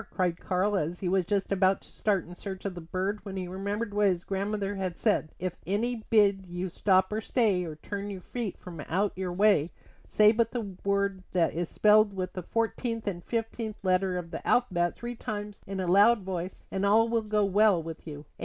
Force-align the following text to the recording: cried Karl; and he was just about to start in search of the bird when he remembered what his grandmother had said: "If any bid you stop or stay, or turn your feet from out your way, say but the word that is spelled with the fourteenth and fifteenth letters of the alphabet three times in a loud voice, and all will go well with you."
cried 0.09 0.35
Karl; 0.39 0.73
and 0.73 0.97
he 0.97 1.07
was 1.07 1.25
just 1.27 1.51
about 1.51 1.81
to 1.81 1.89
start 1.91 2.25
in 2.25 2.33
search 2.33 2.65
of 2.65 2.73
the 2.73 2.81
bird 2.81 3.19
when 3.23 3.37
he 3.37 3.47
remembered 3.47 3.93
what 3.93 4.07
his 4.07 4.23
grandmother 4.23 4.73
had 4.73 4.97
said: 4.97 5.29
"If 5.37 5.55
any 5.67 6.03
bid 6.09 6.47
you 6.47 6.69
stop 6.69 7.13
or 7.13 7.21
stay, 7.21 7.63
or 7.65 7.75
turn 7.75 8.09
your 8.09 8.21
feet 8.21 8.57
from 8.57 8.79
out 8.87 9.15
your 9.15 9.31
way, 9.31 9.69
say 10.07 10.31
but 10.31 10.49
the 10.53 10.75
word 10.83 11.21
that 11.33 11.53
is 11.53 11.69
spelled 11.69 12.15
with 12.15 12.33
the 12.33 12.41
fourteenth 12.41 13.05
and 13.05 13.23
fifteenth 13.23 13.77
letters 13.83 14.17
of 14.17 14.31
the 14.31 14.47
alphabet 14.47 14.95
three 14.95 15.13
times 15.15 15.59
in 15.67 15.79
a 15.79 15.85
loud 15.85 16.21
voice, 16.23 16.63
and 16.71 16.83
all 16.83 17.07
will 17.07 17.21
go 17.21 17.45
well 17.45 17.83
with 17.83 18.07
you." 18.07 18.25